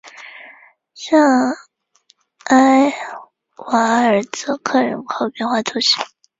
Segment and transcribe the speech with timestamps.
[0.95, 1.19] 圣
[2.45, 2.91] 埃
[3.57, 5.97] 瓦尔泽克人口变化图示